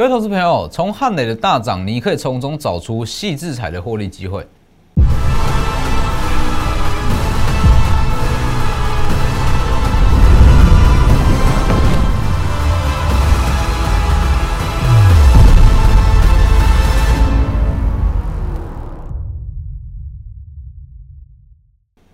[0.00, 4.48] 各位投资朋友，从汉磊的大涨，你可以从中找出细制裁的获利机会。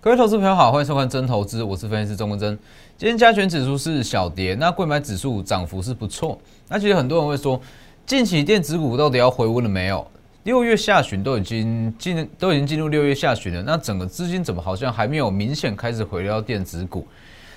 [0.07, 2.57] 各位投资朋友好，欢迎收看真投资，我是分析师钟文真。
[2.97, 6.39] 今天加权指数是小跌，那贵买指数涨幅是不错。
[6.69, 7.59] 那其实很多人会说，
[8.05, 10.07] 近期电子股到底要回温了没有？
[10.43, 17.05] 六月下旬都已经进，都已经进入六月下旬了，那整个资金怎么好像还没有明显开始回流到电子股？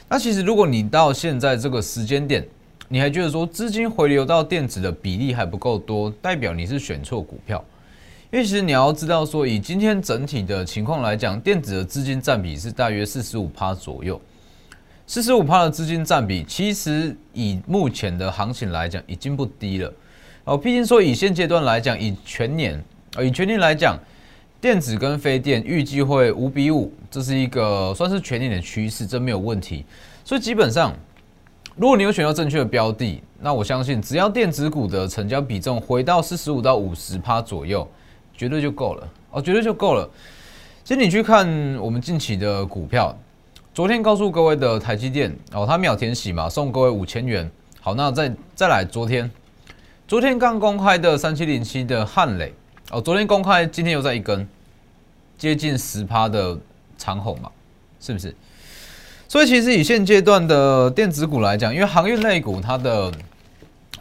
[0.08, 2.44] 那其实如果你到现在这个时间点，
[2.88, 7.64] 你还觉得说资金回流到电子的比例还不够多，代表你是选错股票。
[8.32, 14.20] 因为其实你要知道，说以今天整体的情况来讲，电子的资金占比是大约四十五趴左右。
[15.04, 19.92] 四十五趴的资金占比，其实以目前的行情来讲，已经不低了。
[20.44, 22.80] 哦，毕竟说以现阶段来讲，以全年，
[23.16, 23.98] 呃，以全年来讲，
[24.60, 29.84] 电子跟非电预计会五比五，这是一个算是全年的趋势，这没有问题。
[30.24, 30.94] 所以基本上，
[31.74, 37.84] 如果你有选到正确的标的，那我相信只要电子股的成交比重回到四十五到五十趴左右。
[38.40, 40.08] 绝对就够了哦，绝对就够了。
[40.82, 41.46] 其实你去看
[41.76, 43.14] 我们近期的股票，
[43.74, 47.50] 昨天告诉各位的台积电哦，它秒填息嘛，送各位五千元。
[47.82, 49.30] 好，那再再来，昨天
[50.08, 52.54] 昨天刚公开的三七零七的汉磊
[52.90, 54.48] 哦，昨天公开，今天又在一根
[55.36, 56.58] 接近十趴的
[56.96, 57.50] 长虹嘛，
[58.00, 58.34] 是不是？
[59.28, 63.12] 所以其实以现阶段的电子股来讲，因为航运类股它的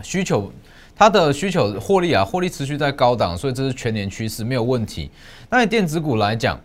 [0.02, 0.50] 需求。
[1.00, 5.10] 它的需求获利啊，获利持续在高档，所以这是全年趋势，没有问题。
[5.50, 6.60] 那以电子股来讲，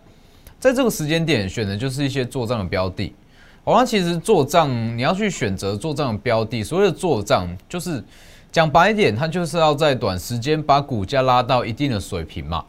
[0.59, 3.15] 在这个时间点选的就是一些做账的标的。
[3.63, 8.03] 好，那其实做账你要去选择做账的标的，所谓的做账就是
[8.51, 12.65] 讲白一点，它就是要在短时间把股价拉到一定的水平嘛。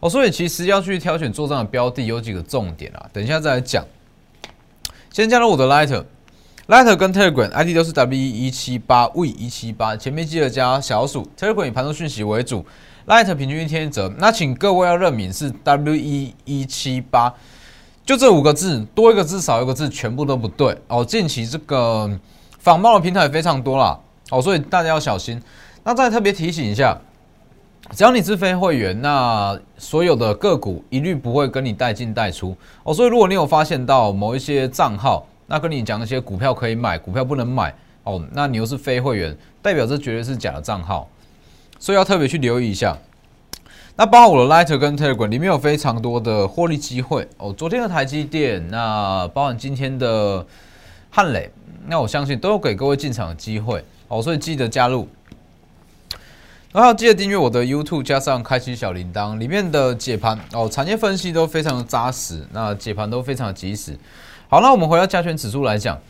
[0.00, 3.84] 哦，所以其实要去挑选做账的标的有几个重点啊，等一下再来讲。
[5.12, 6.02] 先加入我的 Lighter。
[6.66, 11.28] Lighter 跟 Telegram ID 都是 W 一七八 V 一七八，前面记得加小数。
[11.38, 12.64] Telegram 以盘中讯息为主
[13.06, 14.10] ，Lighter 平均一天一折。
[14.16, 17.34] 那请各位要认明是 W 一一七八，
[18.06, 21.04] 就这五个字，多一个字少一个字，全部都不对哦。
[21.04, 22.10] 近期这个
[22.58, 24.00] 仿冒的平台非常多啦，
[24.30, 25.38] 哦，所以大家要小心。
[25.82, 26.98] 那再特别提醒一下，
[27.90, 32.94] 只要你是非会员，那所有的个股一律不会跟你带进带出哦。
[32.94, 37.72] 所以如果你有发现到某一些账号，那跟你讲那些股票可以买，股票不能买
[38.02, 38.20] 哦。
[38.32, 41.08] 那你又是非会员，代表这绝对是假的账号，
[41.78, 42.98] 所以要特别去留意一下。
[43.94, 47.54] 那包括我的 Lighter 跟 Telegram 里面有非常多的获利机会哦。
[47.56, 50.44] 昨天的台积电，那包含今天的
[51.08, 51.48] 汉磊，
[51.86, 54.20] 那我相信都有给各位进场的机会哦。
[54.20, 55.08] 所以记得加入，
[56.72, 63.96] 然后记得订阅我的 YouTube，加上开启小铃铛，里面的解盘哦，产业分析都非常的扎实，那解盘都非常的及时。
[64.54, 66.00] 好，那我们回到加权指数来讲，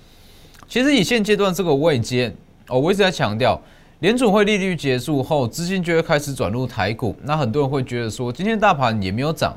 [0.68, 2.30] 其实以现阶段这个位阶，
[2.68, 3.58] 哦，我一直在强调，
[4.00, 7.16] 联储会利率结束后，资金就会开始转入台股。
[7.22, 9.56] 那很多人会觉得说，今天大盘也没有涨，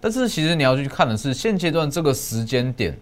[0.00, 2.98] 但是其实你要去看的是现阶段这个时间点，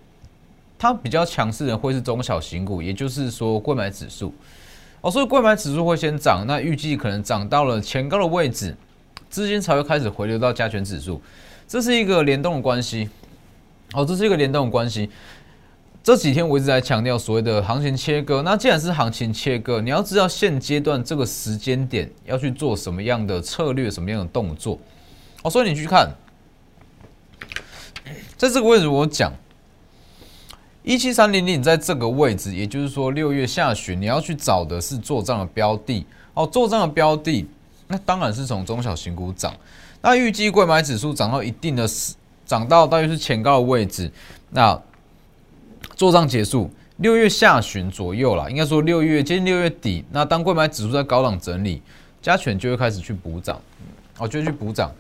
[0.77, 4.35] 它比较强势的会是中小型股，也就是说，购买指数。
[5.03, 8.77] 哦，所以购买指数会先涨，那预计可能涨到了前高的位置，
[9.29, 11.23] 资金才会开始回流到加权指数，
[11.69, 13.09] 这是一个联动的关系。
[13.93, 15.11] 好，这是一个联动的关系。
[16.03, 18.41] 这几天我一直在强调所谓的行情切割。
[18.43, 24.79] 那既然是行情切割，你要知道现阶段这个时间点要去做什么样的策略、什么样的动作。
[25.43, 26.09] 哦，所以你去看，
[28.37, 29.33] 在这个位置我讲
[30.85, 36.07] 一七三零零，在这个位置，也就是说六月下旬你要去找的是做账的标的。
[36.35, 37.45] 哦，做账的标的，
[37.89, 39.53] 那当然是从中小型股涨。
[40.01, 42.15] 那预计贵买指数涨到一定的时。
[42.51, 44.11] 涨到大约是前高的位置，
[44.51, 44.77] 那
[45.95, 51.81] 做账结束六月下旬左右啦，应该说六月接近六月底，那当贵买指数在高档整理，
[52.21, 53.61] 加权就会开始去补涨，
[54.19, 54.93] 哦，就会去补涨。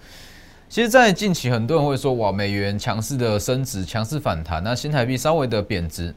[0.68, 6.14] 其实，在近期很多人会说，哇，美元强势的升值，强势反弹，那新台币稍微的贬值，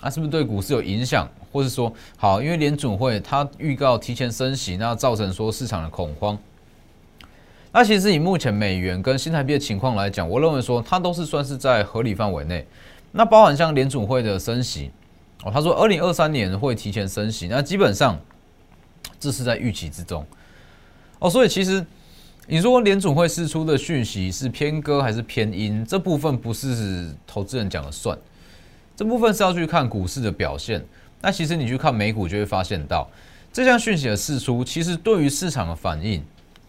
[0.00, 1.28] 那是不是对股市有影响？
[1.50, 6.38] 或是说，好，因为联准会它预告提前升息，那造成说市场的恐慌。
[7.78, 12.66] 那其实以目前美元跟新台币的情况来讲，我认为说它都是算是在合理范围内。
[13.12, 14.90] 那包含像联储会的升息
[15.44, 18.18] 哦，他说二零二三年会提前升息，那基本上
[19.20, 20.24] 这是在预期之中
[21.18, 21.28] 哦。
[21.28, 21.84] 所以其实
[22.46, 28.16] 你说联储会释出的讯息是偏鸽还是偏阴，这部分不是投资人讲了算，
[28.96, 30.82] 这部分是要去看股市的表现。
[31.20, 33.06] 那其实你去看美股就会发现到。
[33.52, 36.24] 这项讯息的释出，其实对于市场的反应，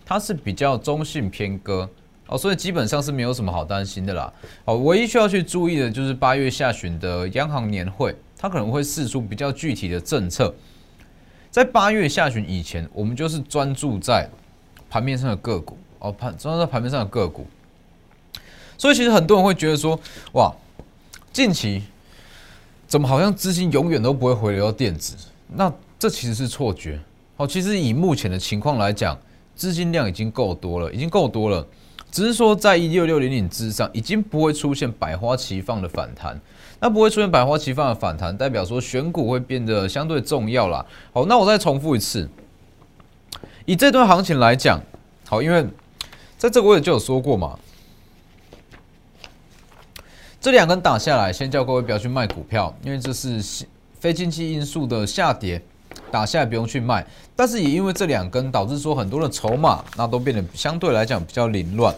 [0.09, 1.88] 它是比较中性偏鸽
[2.27, 4.33] 哦，所以基本上是没有什么好担心的啦。
[4.63, 10.56] 哦，唯一需要去注意的就是八月下旬的央行年会，它可能会释出比较具体的政策。
[11.51, 14.30] 在八月下旬以前，我们就是专注在
[14.89, 17.45] 盘面上的个股哦，盘专注在盘面上的个股。
[18.77, 20.00] 所以其实很多人会觉得说，
[20.33, 20.56] 哇，
[21.33, 21.83] 近期
[22.88, 25.18] 怎么好像资金永远都不会回流到电子？
[25.50, 25.69] 那
[26.00, 26.98] 这其实是错觉。
[27.36, 29.18] 哦，其实以目前的情况来讲，
[29.57, 31.68] 资金量已经够多了，已经够多了。
[32.09, 36.39] 只是说在一六六零零之上，已经不会出现百花齐放的反弹。
[36.80, 40.86] 那不会出现百花齐放的反弹，代表说选股会变得相对重要啦。
[41.12, 42.30] 好，那我再重复一次，
[43.65, 44.80] 以这段行情来讲，
[45.27, 45.65] 好，因为
[46.38, 47.57] 在这个位置就有说过嘛。
[50.39, 53.65] 这两根打下来，先叫各位不要去卖股票，因为这是
[54.00, 55.60] 非经济因素的下跌，
[56.12, 57.06] 打下来不用去卖。
[57.36, 61.94] 但是也因为这两根导致说很多的筹码那都变得相对来讲比较凌乱。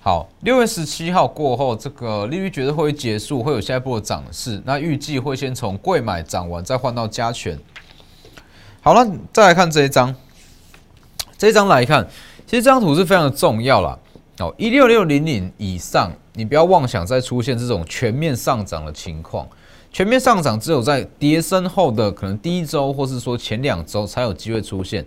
[0.00, 4.62] 好，六月十七号过后，这个利率决策会结束，会有下一波的涨势。
[4.64, 7.58] 那预计会先从贵买涨完，再换到加权。
[8.80, 10.14] 好了，再来看这一张，
[11.36, 12.06] 这一张来看，
[12.46, 13.98] 其实这张图是非常的重要啦。
[14.38, 16.12] 哦，一六六零零以上。
[16.34, 19.44] 你不要妄想再出现这种全面上涨的情况，
[19.98, 25.04] 全面上涨只有在跌升后的可能第一周，或是说前两周才有机会出现。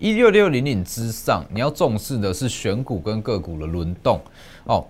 [0.00, 4.20] 一六六零零之上，你要重视的是选股跟个股的轮动
[4.64, 4.84] 哦。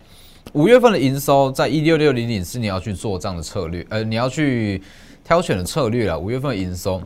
[0.55, 4.83] 五月份的营收在一六六零零是你要去做这样的策略，呃，你要去
[5.23, 6.19] 挑选的策略了。
[6.19, 7.03] 五月份的营收，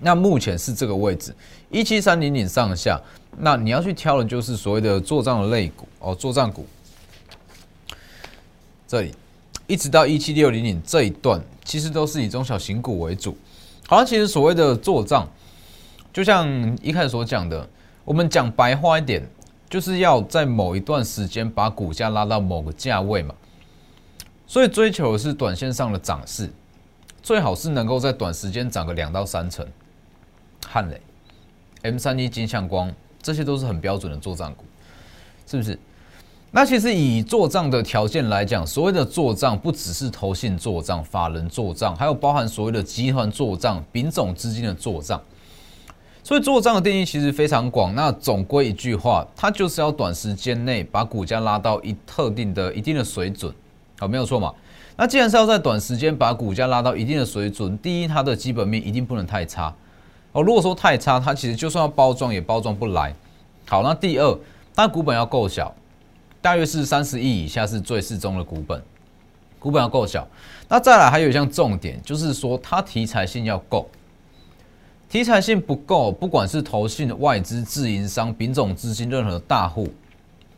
[0.00, 1.34] 那目前是这个位置
[1.68, 2.98] 一七三零零上下，
[3.36, 6.64] 那你要去挑的就是所谓的做账的类股哦，做账股。
[8.88, 9.12] 这里
[9.66, 13.36] 一直到一七六零零这一段，其实都是以中小型股为主。
[13.86, 15.28] 好像其实所谓的做账，
[16.12, 16.48] 就像
[16.82, 17.68] 一开始所讲的，
[18.04, 19.26] 我们讲白话一点，
[19.68, 23.34] 就是要在某一段时间把股价拉到某个价位嘛。
[24.46, 26.50] 所以追求的是短线上的涨势，
[27.22, 29.66] 最好是能够在短时间涨个两到三成。
[30.66, 31.00] 汉雷、
[31.82, 34.64] M 三一、金相光，这些都是很标准的做账股，
[35.46, 35.78] 是不是？
[36.56, 45.20] 那其实以做账的条件来讲，所谓的做账不只是投信做账、法人做账，还有包含所谓的集团做账、丙种资金的做账。
[46.22, 47.92] 所以做账的定义其实非常广。
[47.96, 53.52] 那总归一句话，它就是要短时间内把股价拉到一特定的一定的水准，
[53.98, 54.54] 好，没有错嘛？
[54.96, 59.74] 那既然是要在短时间把股价拉到一定的水准，第一，它的基本面一定不能太差
[60.30, 60.40] 哦。
[60.40, 63.12] 如果说太差，它其实就算要包装也包装不来。
[63.66, 64.38] 好，那第二，
[64.72, 65.74] 它股本要够小。
[66.44, 68.78] 大约是三十亿以下是最适中的股本，
[69.58, 70.28] 股本要够小。
[70.68, 73.88] 那再来还有一项重点，就是说它题材性要够。
[75.08, 79.88] 题材性不够，不管是投信、外资、自营商、品种资金，任何大户，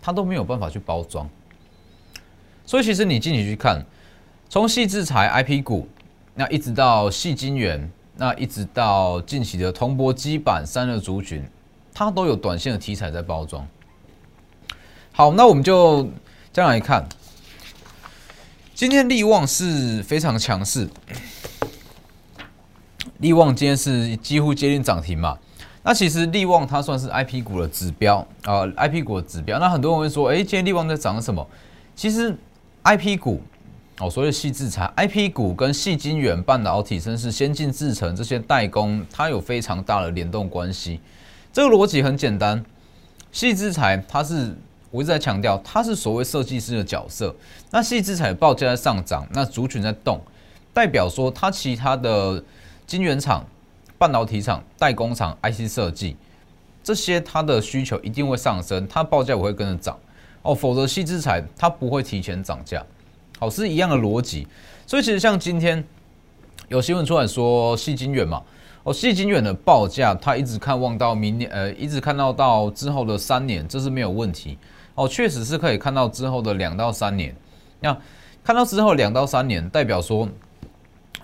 [0.03, 1.31] 它都没有办法去包装。
[2.65, 3.87] 所以其实你进去去看，
[4.49, 5.87] 从细制裁 IP 股，
[6.35, 11.49] 那一直到细金元，那一直到近期的铜箔基板、三热族群，
[11.95, 13.65] 它都有短线的题材在包装。
[15.17, 16.07] 好，那我们就
[16.53, 17.09] 这样来看。
[18.75, 20.87] 今天利旺是非常强势，
[23.21, 25.39] 利旺今天是几乎接近涨停嘛。
[25.83, 29.59] 那其实利旺它算是 I P 股的指标啊，I P 股的指标。
[29.59, 31.49] 那很多人会说，哎，今天利旺在涨什么？
[31.95, 32.37] 其实
[32.83, 33.41] I P 股
[34.01, 41.01] 哦，所谓细制材 I P 股跟细晶圆、半导体、甚至是先进制程这些代工，它有非常大的联动关系。
[41.55, 42.63] 这个逻辑很简单，
[43.33, 44.55] 细制材它是。
[44.91, 47.35] 我一直在强调，它是所谓设计师的角色。
[47.71, 50.21] 那细资产报价在上涨，那族群在动，
[50.73, 52.43] 代表说它其他的
[52.87, 53.45] 晶圆厂、
[53.99, 56.17] 半导体厂、代工厂、IC 设计
[56.83, 59.99] 这些，它的需求一定会上升，它报价也会跟着涨
[60.43, 60.55] 哦。
[60.55, 62.85] 否则细资产它不会提前涨价，
[63.39, 64.47] 好是一样的逻辑。
[64.87, 65.85] 所以其实像今天
[66.69, 68.41] 有新闻出来说，细晶圆嘛，
[68.85, 74.57] 哦，细晶圆的报价它一直看望到明年，呃，一直看到到之后的三年，这是没有问题。
[74.97, 77.33] 哦，确实是可以看到之后的两到三年，
[77.81, 77.97] 那
[78.43, 80.29] 看到之后两到三年，代表说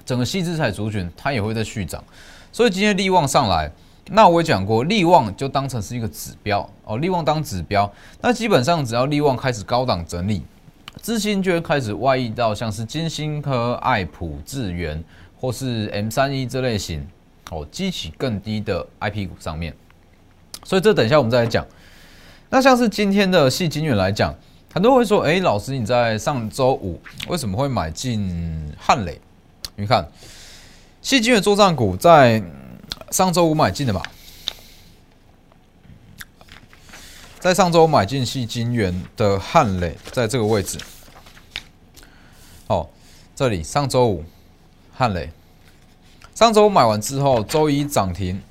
[0.05, 2.05] 整个细资产族群它也会在续涨，
[2.53, 3.73] 所以今天利旺上来，
[4.11, 10.43] 那我讲过，利旺就当成是一个指标哦，利旺当指标，那基本上只要利旺开始高档整理，
[11.01, 15.03] 资金就会开始外溢到像是金星科、爱普、智源
[15.41, 17.07] 或是 M 三一这类型
[17.51, 19.75] 哦，激起更低的 IP 股上面，
[20.63, 21.67] 所以这等一下我们再来讲。
[22.53, 24.35] 那像是今天的细金元来讲，
[24.75, 29.19] 很多人会说：“哎，老师，你在上周五为什么会买进汉磊？”
[29.75, 30.07] 你看，
[31.01, 32.43] 细金元做账股在
[33.11, 34.03] 上周五买进的嘛，
[37.41, 40.77] 在上周买进细金元的汉磊，在这个位置。
[42.69, 42.91] 好，
[43.35, 44.27] 这里上周五
[44.93, 45.33] 汉磊，
[46.35, 48.43] 上周买完之后，周一涨停，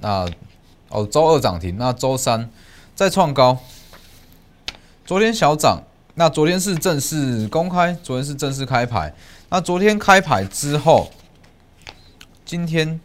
[0.00, 0.30] 那
[0.92, 2.48] 哦，周二涨停，那周三
[2.94, 3.58] 再创高，
[5.06, 5.82] 昨天小涨，
[6.14, 9.12] 那昨天是正式公开，昨天是正式开牌。
[9.48, 11.10] 那昨天开牌之后，
[12.44, 13.00] 今天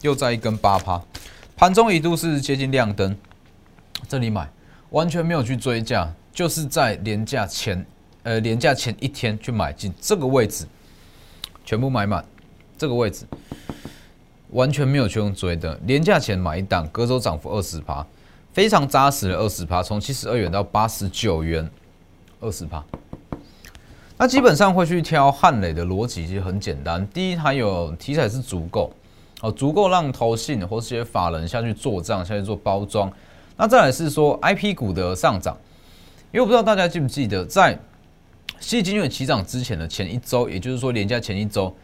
[0.00, 1.00] 又在一根八趴，
[1.56, 3.16] 盘中一度是接近亮灯，
[4.08, 4.50] 这里买
[4.90, 7.86] 完全没有去追价，就是在连价前，
[8.24, 10.66] 呃，连价前一天去买进这个位置，
[11.64, 12.24] 全部买满
[12.76, 13.24] 这个位置，
[14.52, 18.06] 完全没有去用追的，廉价前买一档，隔周涨幅二十趴，
[18.52, 21.68] 非常扎实的二十趴，从七十二元到八十九元，
[22.40, 22.82] 二十趴。
[24.18, 28.92] 那基本上会去挑汉磊的逻辑其实很简单，第一，它有题材是足够，
[29.40, 33.10] 哦，足够让投信或是些法人下去做账，下去做包装。
[33.56, 35.56] 那再来是说 I P 股的上涨，
[36.30, 37.78] 因为我不知道大家记不记得，在
[38.60, 41.74] 细金元起涨之前的前一周，也就是说连假前一周，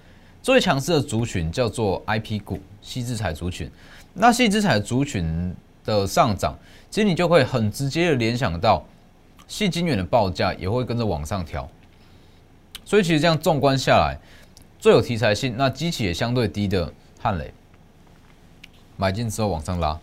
[0.42, 3.71] 最强势的族群叫做 I P 股，细资材族群。
[4.14, 5.54] 那细资材族群
[5.85, 6.57] 的上涨，
[6.90, 8.85] 其实你就会很直接的联想到
[9.47, 11.68] 细金元的报价也会跟着往上调。
[12.85, 14.18] 所以其实这样纵观下来，
[14.78, 16.90] 最有题材性，那机器也相对低的
[17.21, 17.52] 汉雷，
[18.97, 19.99] 买进之后往上拉，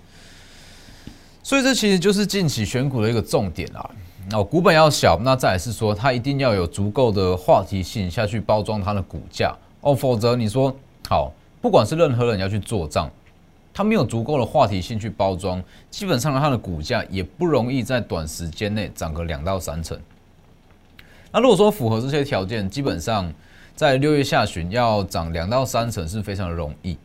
[1.42, 3.90] 所以这其实就是近期选股的一个重点啊。
[4.34, 10.76] 哦，股本要小，那再来是说它一定要有足够的话题性下去包装它的股价哦，否则你说
[11.08, 13.08] 好，不管是任何人要去做账，
[13.72, 19.96] 他没有足够的话题性去包装，基本上它的股价也不容易在短时间内涨个两到三成。
[21.32, 23.32] 那如果说符合这些条件，基本上
[23.76, 26.98] 在六月下旬要涨两到三成是非常的容易。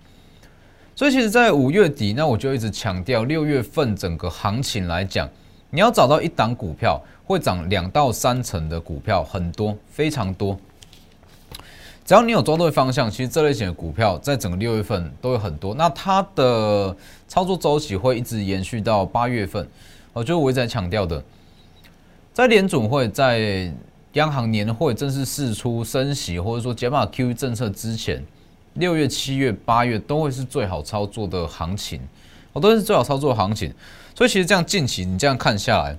[0.97, 5.29] 所以其实，在五月底，那我就一直强调，六月份整个行情来讲，
[5.69, 10.59] 你要找到一档股票会涨两到三成的股票很多，非常多。
[12.11, 15.73] 只要你有抓对方向，其实这类型的股票在整个六月份都有很多。
[15.73, 16.97] 那它的
[17.29, 19.65] 操作周期会一直延续到八月份。
[20.13, 21.23] 我就我一直在强调的，
[22.33, 23.73] 在联总会在。
[24.15, 28.21] 央行年会正式释出升息，或者说减码 QE 政策之前，
[28.75, 32.01] 六月、七月、八月都会是最好操作的行情，
[32.53, 33.73] 哦，都是最好操作的行情。
[34.17, 35.97] 所以其实这样近期你这样看下来，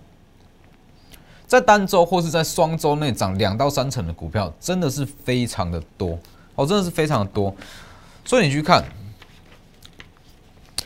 [1.51, 6.17] 在单周或是在双周内涨两到三成的股票，真的是非常的多，
[6.55, 7.53] 哦，真的是非常的多。
[8.23, 8.81] 所以你去看，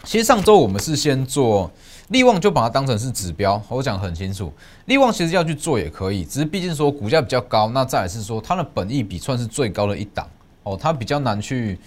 [0.03, 1.71] 其实上周我们是先做。
[2.07, 4.51] 利旺就把它当成是指标，我讲很清楚。
[4.85, 10.27] 利旺其实要去做也可以，只是毕竟说股价比较高，那再来是说它的本益比算是最高的一档
[10.63, 11.79] 哦，它比较难去，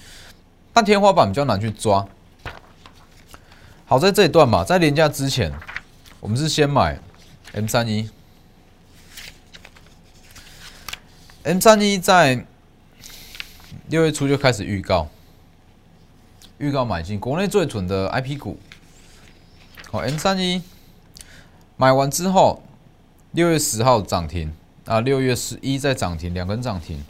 [0.73, 2.06] 但天花板比较难去抓。
[3.87, 5.52] 好在这一段嘛，在廉价之前，
[6.20, 6.97] 我们是先买
[7.54, 8.08] M 三一
[11.45, 12.45] ，M 三一在
[13.88, 15.09] 六月初就开始预告，
[16.59, 18.59] 预告买进国内最准的 IP 股。
[19.90, 20.62] 好，M 三一
[21.76, 22.62] 买完之后，
[23.33, 24.52] 六月十号涨停
[24.85, 27.02] 啊，六月十一再涨停，两根涨停。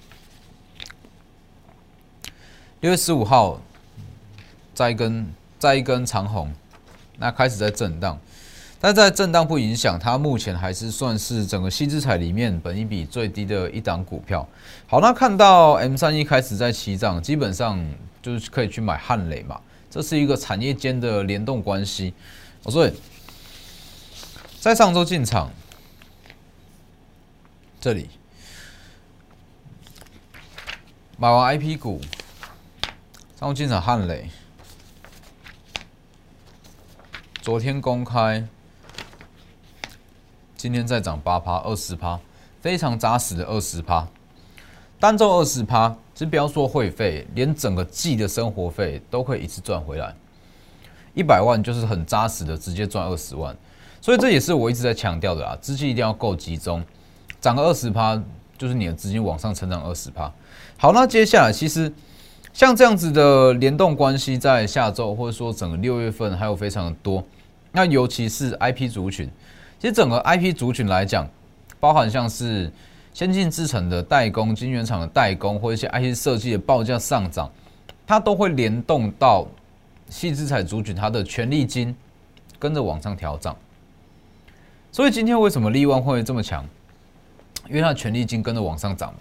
[2.81, 3.61] 六月十五号
[4.73, 6.55] 再一根再一根长红，
[7.17, 8.21] 那开始在震荡，
[8.81, 14.47] 但在震荡不影响它，目前还是算是整个新资产里面本一比最低的一档股票。
[14.87, 17.85] 好，那看到 M 三一开始在起涨，基本上
[18.23, 22.15] 就是可以去买汉雷嘛，这是一个产业间的联动关系。
[22.63, 22.89] 我说，
[24.61, 25.51] 在上周进场，
[27.81, 28.09] 这里
[31.17, 32.01] 买完 I P 股，
[33.41, 34.31] 上周进场汉磊，
[37.43, 38.47] 昨天公开，
[40.59, 42.19] 今天再涨八趴、二十趴，
[42.61, 44.05] 非常扎实的二十趴，
[44.99, 50.13] 单周二十趴，其实不要说会费，连整个季的生活费都可以一次赚回来。
[51.15, 53.57] 一百万就是很扎实的，直接赚二十万，
[54.01, 56.83] 所以这也是我一直在强调的啊，资金一定要够集中，
[57.41, 58.21] 涨个二十趴，
[58.57, 60.29] 就是你的资金往上成长二十趴。
[60.77, 61.93] 好，那接下来其实
[62.53, 67.23] 像这样子的联动关系，在下周或者说整个六月份还有非常的多。
[67.71, 69.31] 那尤其是 IP 族群，
[69.79, 71.29] 其实整个 IP 族群来讲，
[71.79, 72.71] 包含像是
[73.13, 77.51] 先进制程的代工、晶圆厂的代工，或一些 IC 设计的报价上涨，
[78.07, 79.47] 它都会联动到。
[80.11, 81.95] 细资产族群，它的权利金
[82.59, 83.55] 跟着往上调涨，
[84.91, 86.65] 所以今天为什么利万会这么强？
[87.69, 89.19] 因为它的权利金跟着往上涨嘛。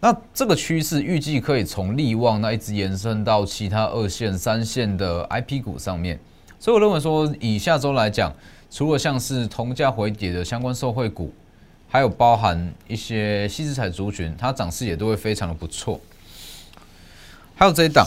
[0.00, 6.18] 那这个趋势预计可以从利旺那一直延伸到其他二线、三线的 IP 股上面，
[6.58, 8.34] 所以我认为说，以下周来讲，
[8.70, 11.34] 除了像是同价回跌的相关受惠股，
[11.88, 16.00] 还有包含一些细资产族群，它涨势也都会非常的不错。
[17.56, 18.06] 还有这一档，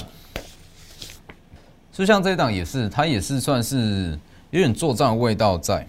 [1.91, 4.17] 就像这一档也是，它也是算是
[4.51, 5.86] 有点作战的味道在。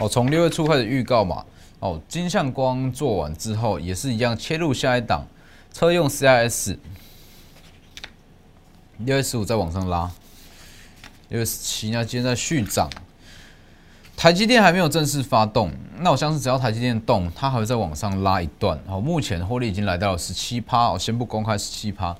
[0.00, 1.44] 哦，从六月初开始预告嘛。
[1.80, 5.26] 哦，金相光做完之后也是一样，切入下一档
[5.70, 6.78] 车用 CIS，
[9.00, 10.10] 六月十五再往上拉，
[11.34, 12.88] 六月十七那今天在续涨，
[14.16, 18.78] 台积电还没有正式发动，那我相信只要台积电动，它还会再往上拉一段。
[18.86, 22.16] 好，目前获利已经来到了十七趴，我先不公开十七趴。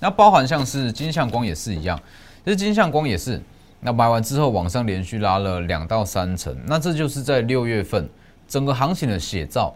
[0.00, 1.98] 那包含像是金相光也是一样，
[2.44, 3.40] 其实金相光也是，
[3.80, 8.06] 那买完之后往上连续拉了两到三成，那这就是在六月份。
[8.46, 9.74] 整个行情的写照，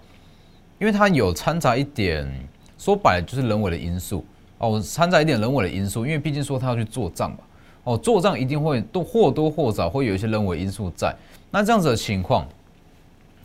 [0.79, 2.31] 因为它有掺杂一点，
[2.77, 4.23] 说白了就是人为的因素
[4.59, 7.39] 哦，掺杂一点人为的因素，因为毕竟说它要去做账嘛，
[7.87, 11.15] 哦，做账一定会都或多或少会有一些人为因素在，
[11.53, 12.45] 那这样子的情况，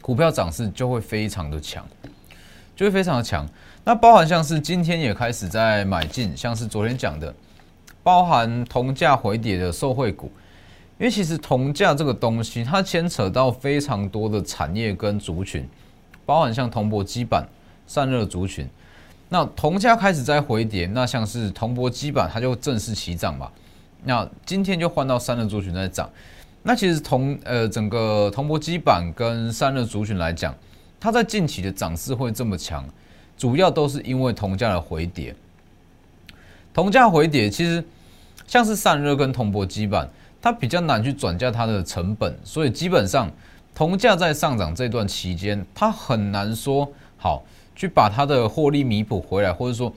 [0.02, 1.86] 股票涨势就会非常的强，
[2.76, 3.48] 就会非常的强。
[3.84, 7.32] 那包含像是今天也开始在买进，像是昨天讲的，
[8.02, 10.32] 包含铜价回跌的受惠股。
[10.98, 15.70] 因为其实铜价这个东西，它牵扯到非常多的产业跟族群，
[16.26, 17.48] 包含像铜箔基板、
[17.86, 18.68] 散热族群。
[19.30, 23.48] 那铜价开始在回跌，那像是铜箔基板，它就正式起涨嘛。
[24.04, 26.10] 那今天就换到散热族群在涨。
[26.64, 30.56] 那其实铜呃整个铜箔基板跟散热族群来讲，
[31.00, 32.86] 它在近期的涨势会这么强，
[33.38, 35.36] 主要都是因为铜价的回跌。
[36.74, 37.84] 铜价回跌，其实
[38.48, 40.10] 像是散热跟铜箔基板。
[40.44, 43.32] 它比较难去转嫁它的成本，所以基本上
[43.76, 47.44] 铜价在上涨这段期间，它很难说好
[47.76, 49.94] 去把它的获利弥补回来，或者说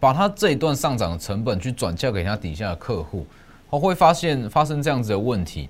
[0.00, 3.26] 把它这一段上涨的成本去转嫁给它底下的客户，
[3.72, 5.68] 我会发现发生这样子的问题。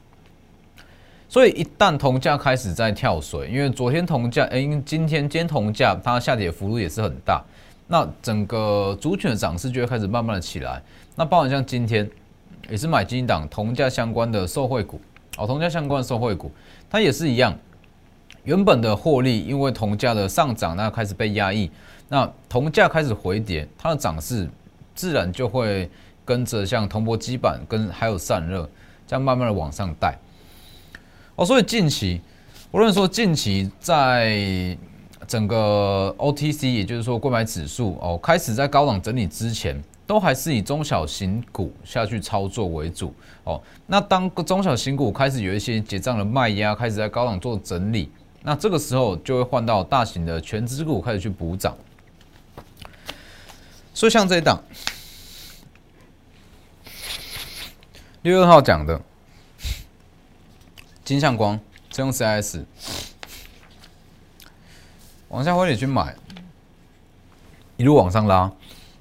[1.29, 7.42] 所以一旦铜价开始在跳水，因为昨天铜价，哎，今天今天铜价它下跌幅度也是很大，
[7.87, 10.83] 那整个主权的涨势就会开始慢慢的起来。
[11.14, 12.11] 那包含像今天。
[12.70, 14.98] 也是买金档铜价相关的受惠股，
[15.37, 16.48] 哦，铜价相关的受惠股，
[16.88, 17.53] 它也是一样，
[18.44, 21.68] 原本的获利因为铜价的上涨，那开始被压抑，
[22.09, 24.48] 那铜价开始回跌，它的涨势
[24.94, 25.90] 自然就会
[26.24, 28.68] 跟着像铜箔基板跟还有散热
[29.06, 30.18] 这样慢慢的往上带，
[31.37, 32.20] 哦，所以近期，
[32.70, 34.76] 无论说近期在
[35.26, 39.82] 整个 OTC，也就是说购买指数哦，开始在高档整理之前。
[40.04, 43.62] 都还是以中小型股下去操作为主哦。
[43.87, 48.11] 那当中小型股开始有一些结账的卖压，开始在高档做整理，
[48.42, 51.74] 那这个时候就会换到大型的全资股开始去补涨。
[53.94, 54.61] 所以像这一档
[58.22, 59.02] 六月二号讲的
[61.04, 61.58] 金相光，
[61.90, 62.61] 这用 CS
[65.28, 66.14] 往下回你去买，
[67.76, 68.52] 一路往上拉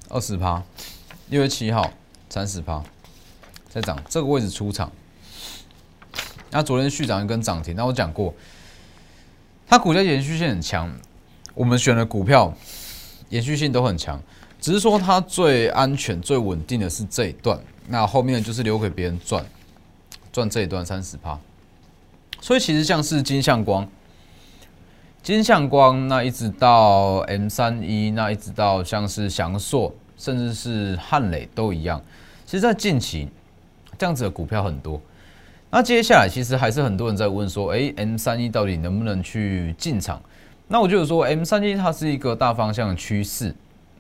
[0.10, 0.64] 二十趴。
[1.30, 1.94] 六月七号
[2.30, 2.84] 三十趴
[3.70, 4.92] 再涨，这个位置出场。
[6.50, 8.34] 那昨天续涨一根涨停，那我讲过，
[9.68, 10.92] 它股价延续性很强，
[11.54, 12.52] 我们选的股票
[13.30, 14.20] 延续性都很强，
[14.60, 19.46] 只是说它最安全、最稳定的是这一段，那后面就是留给别人赚，
[20.32, 21.40] 赚这一段三十趴。
[22.40, 23.88] 所以其实像是金相光、
[25.22, 29.94] 金相光，那一直到 M 三一，那一直到像是翔硕。
[30.18, 32.00] 甚至是汉磊都一样，
[32.46, 33.28] 其实，在近期
[33.98, 35.02] 这样子的股票很多。
[35.72, 40.22] 那接下来，其实还是很多人在问说：“哎，M 三一到底能不能去进场？”
[40.70, 43.48] 那我就是说，M 三一它是一个大方向的趋势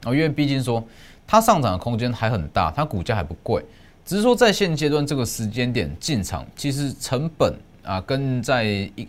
[0.03, 0.85] 啊，因为毕竟说
[1.31, 3.63] 它上涨的空间还很大，它股价还不贵，
[4.03, 9.07] 只是说在现阶段这个时间点进场，其实成本啊，跟在一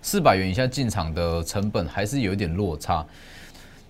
[0.00, 3.04] 四百元以下进场的成本还是有一点落差。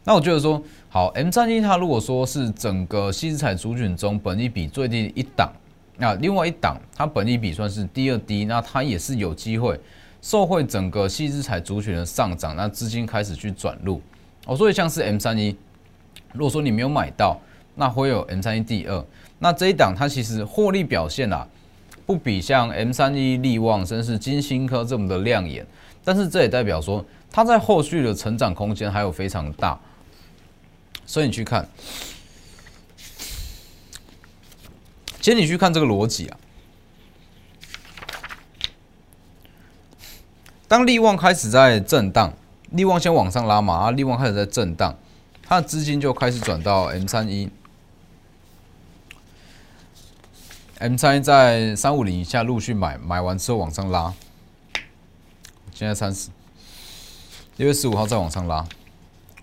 [0.02, 0.62] 那我觉得说。
[0.88, 5.52] 好，M 三一它如果说是整个西子彩族群中本益比最低一档，
[5.98, 9.78] 那另外一档它本益比算是第二低，那它也是有机会
[10.22, 14.00] 受惠整个西子彩族群的上涨，那资金开始去转入
[14.46, 15.56] 哦，所以像是 M 三一，
[16.32, 17.40] 如果说你没有买到，
[17.76, 19.04] 那会有 M 三一第二，
[19.38, 21.46] 那这一档它其实获利表现啊，
[22.06, 25.66] 不比像 M 三一利旺甚至金星科这么的亮眼，
[26.04, 29.78] 但是这也代表说它在后续的成长空间还有非常大。
[31.06, 31.68] 所以你去看，
[35.20, 36.38] 其实你去看这个逻辑啊，
[40.66, 42.32] 当利旺开始在震荡，
[42.70, 44.96] 利旺先往上拉嘛，啊，利旺开始在震荡，
[45.42, 47.50] 它的资金就开始转到 M 三一
[50.78, 54.12] ，M 三在三五零以下陆续买，买完之后往上拉，
[55.72, 56.30] 现在三十，
[57.56, 58.66] 六月十五号再往上拉，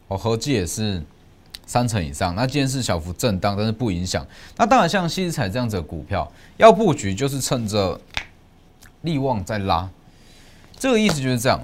[0.08, 1.02] 我合计也是
[1.66, 2.36] 三成以上。
[2.36, 4.26] 那今天是小幅震荡，但是不影响。
[4.58, 8.00] 那当然像西子彩这样子的股票，要布局就是趁着
[9.02, 9.90] 利旺在拉。
[10.78, 11.64] 这个意思就是这样，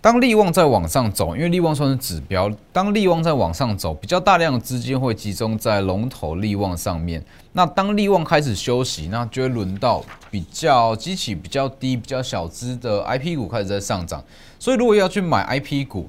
[0.00, 7.20] 当利旺在往上走，因为利旺算是指标，当利旺在往上走，比较大量的资金会集中在龙头利旺上面。
[7.52, 14.22] 那当利旺开始休息，那就会轮到比较机器比较低、比较小资的 I P 股开始在上涨。
[14.60, 16.08] 所以如果要去买 I P 股，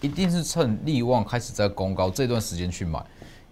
[0.00, 2.98] 一定是趁利旺开始在攻高这段时间去买，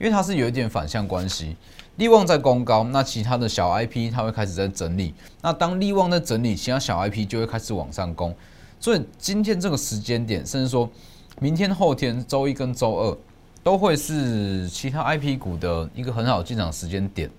[0.00, 1.56] 因为它是有一点反向关系。
[1.96, 5.14] 利旺在攻高，那其他的小 IP 它会开始在整理。
[5.42, 8.34] 那当利旺在整理，其他小 IP 就会开始往上攻。
[8.80, 10.90] 所以今天这个时间点，甚至说
[11.38, 13.18] 明天、后天、周一跟周二，
[13.62, 17.30] 都会是其他 IP 股的一个很好进场时间点。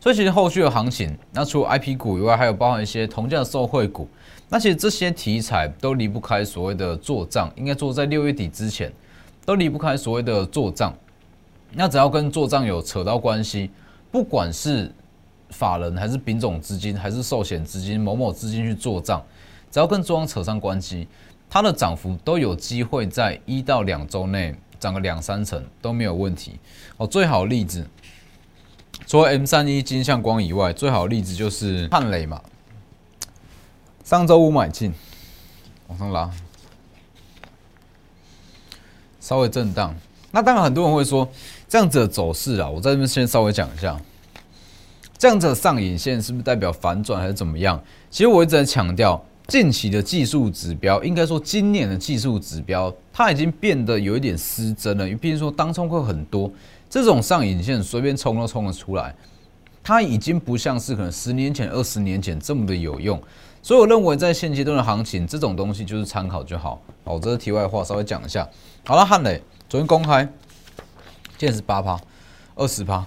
[0.00, 4.08] 所以其实后续的行情，那除了 IP 股以外，还有包含一些同价的受惠股。
[4.48, 8.90] 那其实这些题材都离不开所谓的做账，应该做在六月底之前，
[9.44, 10.94] 都离不开所谓的做账。
[11.72, 13.70] 那只要跟做账有扯到关系，
[14.10, 14.90] 不管是
[15.50, 19.22] 法人还是丙种资金，还是寿险资金、某某资金去做账，
[19.70, 21.06] 只要跟中央扯上关系，
[21.48, 26.58] 它的涨幅都有机会在一到两周内涨个两三成都没有问题。
[26.96, 27.86] 哦，最好例子，
[29.06, 32.40] 除了 M 三一金相光以外，最好例子就是汉雷嘛。
[34.04, 34.92] 上周五买进，
[35.86, 36.30] 往上拉，
[39.20, 39.94] 稍微震荡。
[40.30, 41.28] 那当然，很多人会说。
[41.70, 43.94] 这样子的走势啊，我在这边先稍微讲一下。
[45.18, 47.78] 这样子的上影线是不是代表反转还是怎么样？
[48.08, 55.04] 其实我一直在强调，近期的技术指标，应该说今年的技术指标，它已经变得有一点失真了。
[55.04, 56.52] 因为毕竟说当冲会很多，
[56.90, 59.14] 这种上影线随便冲都冲得出来，
[59.82, 63.18] 它已经不像是可能十年前、二十年前这么的有用。
[63.62, 66.78] 所以我认为在现阶段的行情，这种东西就是参考就好。
[67.04, 68.46] 好，这是题外话，稍微讲一下。
[68.84, 70.28] 好了，汉磊昨天公开。
[71.38, 71.98] 现在是八趴，
[72.54, 73.06] 二十趴，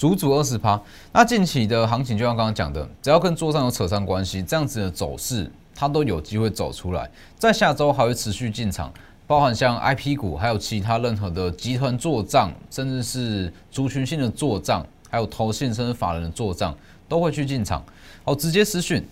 [0.00, 0.80] 足足二十趴。
[1.12, 7.10] 那近期的行情，就像刚刚讲的，只要跟桌上有扯上关系，这样子的走势，它都有机会走出来。
[7.38, 8.90] 在下周还会持续进场，
[9.26, 16.74] 包含像 I P 股，还有其他任何的集团做账，甚至是族群性的做账，还有投信甚至法人的做账，
[17.06, 17.84] 都会去进场。
[18.24, 19.06] 好，直接私讯，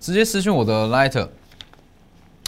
[0.00, 1.28] 直接私讯我的 Lighter。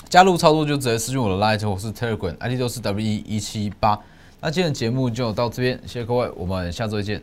[0.08, 3.96] 加入操作就直接私信我的 Light 或是 Telegram，ID 都是 W 一一七八。
[4.40, 7.22] 那今天的节目就到这边，谢谢各位，我们下周见。